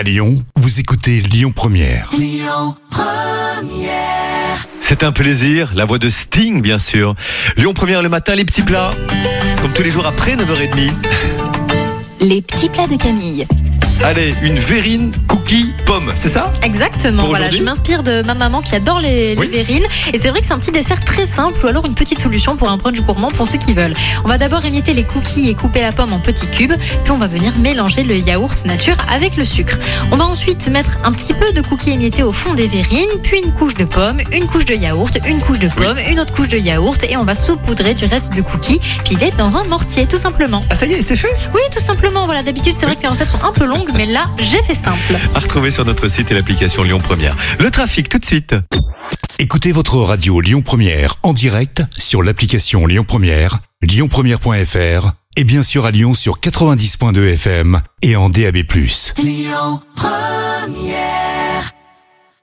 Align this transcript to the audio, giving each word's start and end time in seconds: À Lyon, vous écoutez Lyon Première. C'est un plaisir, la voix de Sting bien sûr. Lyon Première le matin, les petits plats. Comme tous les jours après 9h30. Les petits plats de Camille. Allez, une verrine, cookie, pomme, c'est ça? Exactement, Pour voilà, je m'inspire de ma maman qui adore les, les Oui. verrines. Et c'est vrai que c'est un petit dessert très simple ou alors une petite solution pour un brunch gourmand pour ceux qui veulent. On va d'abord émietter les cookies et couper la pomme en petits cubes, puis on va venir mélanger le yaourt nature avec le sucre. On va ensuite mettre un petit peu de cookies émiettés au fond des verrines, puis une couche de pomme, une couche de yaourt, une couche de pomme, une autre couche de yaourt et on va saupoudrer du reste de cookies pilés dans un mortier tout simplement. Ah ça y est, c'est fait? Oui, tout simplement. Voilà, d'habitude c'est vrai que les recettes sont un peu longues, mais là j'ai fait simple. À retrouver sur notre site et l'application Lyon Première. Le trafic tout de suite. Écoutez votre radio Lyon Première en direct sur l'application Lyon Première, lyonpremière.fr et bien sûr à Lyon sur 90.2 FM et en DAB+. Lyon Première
À 0.00 0.02
Lyon, 0.02 0.42
vous 0.56 0.80
écoutez 0.80 1.20
Lyon 1.20 1.52
Première. 1.54 2.10
C'est 4.80 5.02
un 5.02 5.12
plaisir, 5.12 5.72
la 5.74 5.84
voix 5.84 5.98
de 5.98 6.08
Sting 6.08 6.62
bien 6.62 6.78
sûr. 6.78 7.14
Lyon 7.58 7.74
Première 7.74 8.02
le 8.02 8.08
matin, 8.08 8.34
les 8.34 8.46
petits 8.46 8.62
plats. 8.62 8.92
Comme 9.60 9.74
tous 9.74 9.82
les 9.82 9.90
jours 9.90 10.06
après 10.06 10.36
9h30. 10.36 10.92
Les 12.20 12.40
petits 12.40 12.70
plats 12.70 12.86
de 12.86 12.96
Camille. 12.96 13.44
Allez, 14.02 14.34
une 14.40 14.58
verrine, 14.58 15.12
cookie, 15.50 15.72
pomme, 15.84 16.12
c'est 16.14 16.28
ça? 16.28 16.52
Exactement, 16.62 17.22
Pour 17.22 17.30
voilà, 17.30 17.50
je 17.50 17.62
m'inspire 17.62 18.02
de 18.02 18.22
ma 18.22 18.34
maman 18.34 18.60
qui 18.60 18.74
adore 18.76 19.00
les, 19.00 19.34
les 19.34 19.40
Oui. 19.40 19.48
verrines. 19.48 19.84
Et 20.12 20.18
c'est 20.18 20.28
vrai 20.30 20.40
que 20.40 20.46
c'est 20.46 20.52
un 20.52 20.58
petit 20.58 20.70
dessert 20.70 21.00
très 21.04 21.26
simple 21.26 21.64
ou 21.64 21.68
alors 21.68 21.84
une 21.86 21.94
petite 21.94 22.20
solution 22.20 22.56
pour 22.56 22.68
un 22.68 22.76
brunch 22.76 23.00
gourmand 23.00 23.28
pour 23.28 23.46
ceux 23.48 23.58
qui 23.58 23.72
veulent. 23.72 23.94
On 24.24 24.28
va 24.28 24.38
d'abord 24.38 24.64
émietter 24.64 24.94
les 24.94 25.02
cookies 25.02 25.48
et 25.50 25.54
couper 25.54 25.80
la 25.80 25.90
pomme 25.92 26.12
en 26.12 26.18
petits 26.20 26.46
cubes, 26.46 26.74
puis 27.02 27.10
on 27.12 27.18
va 27.18 27.26
venir 27.26 27.52
mélanger 27.58 28.02
le 28.04 28.16
yaourt 28.16 28.64
nature 28.64 28.96
avec 29.12 29.36
le 29.36 29.44
sucre. 29.44 29.76
On 30.12 30.16
va 30.16 30.24
ensuite 30.26 30.68
mettre 30.68 30.98
un 31.04 31.10
petit 31.12 31.34
peu 31.34 31.52
de 31.52 31.60
cookies 31.62 31.90
émiettés 31.90 32.22
au 32.22 32.32
fond 32.32 32.54
des 32.54 32.68
verrines, 32.68 33.08
puis 33.22 33.40
une 33.44 33.52
couche 33.52 33.74
de 33.74 33.84
pomme, 33.84 34.20
une 34.32 34.46
couche 34.46 34.66
de 34.66 34.74
yaourt, 34.74 35.18
une 35.26 35.40
couche 35.40 35.58
de 35.58 35.68
pomme, 35.68 35.98
une 36.08 36.20
autre 36.20 36.32
couche 36.32 36.48
de 36.48 36.58
yaourt 36.58 37.02
et 37.08 37.16
on 37.16 37.24
va 37.24 37.34
saupoudrer 37.34 37.94
du 37.94 38.04
reste 38.04 38.34
de 38.36 38.42
cookies 38.42 38.80
pilés 39.04 39.32
dans 39.36 39.56
un 39.56 39.64
mortier 39.64 40.06
tout 40.06 40.16
simplement. 40.18 40.62
Ah 40.70 40.74
ça 40.76 40.86
y 40.86 40.92
est, 40.92 41.02
c'est 41.02 41.16
fait? 41.16 41.34
Oui, 41.54 41.60
tout 41.72 41.82
simplement. 41.82 42.24
Voilà, 42.24 42.42
d'habitude 42.44 42.74
c'est 42.78 42.86
vrai 42.86 42.94
que 42.94 43.02
les 43.02 43.08
recettes 43.08 43.30
sont 43.30 43.42
un 43.42 43.52
peu 43.52 43.64
longues, 43.64 43.90
mais 43.94 44.06
là 44.06 44.26
j'ai 44.38 44.62
fait 44.62 44.74
simple. 44.74 45.16
À 45.40 45.42
retrouver 45.42 45.70
sur 45.70 45.86
notre 45.86 46.06
site 46.08 46.30
et 46.30 46.34
l'application 46.34 46.82
Lyon 46.82 46.98
Première. 46.98 47.34
Le 47.60 47.70
trafic 47.70 48.10
tout 48.10 48.18
de 48.18 48.24
suite. 48.26 48.54
Écoutez 49.38 49.72
votre 49.72 49.96
radio 49.96 50.38
Lyon 50.42 50.60
Première 50.60 51.14
en 51.22 51.32
direct 51.32 51.82
sur 51.96 52.22
l'application 52.22 52.86
Lyon 52.86 53.04
Première, 53.08 53.60
lyonpremière.fr 53.80 55.12
et 55.36 55.44
bien 55.44 55.62
sûr 55.62 55.86
à 55.86 55.92
Lyon 55.92 56.12
sur 56.12 56.40
90.2 56.40 57.32
FM 57.32 57.80
et 58.02 58.16
en 58.16 58.28
DAB+. 58.28 58.58
Lyon 59.16 59.80
Première 59.96 61.29